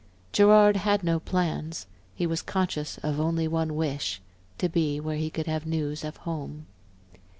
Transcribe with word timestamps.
Gerard 0.31 0.77
had 0.77 1.03
no 1.03 1.19
plans; 1.19 1.85
he 2.15 2.25
was 2.25 2.41
conscious 2.41 2.97
of 3.03 3.19
only 3.19 3.47
one 3.47 3.75
wish 3.75 4.19
to 4.57 4.67
be 4.67 4.99
where 4.99 5.17
he 5.17 5.29
could 5.29 5.45
have 5.45 5.67
news 5.67 6.03
of 6.03 6.17
home. 6.25 6.65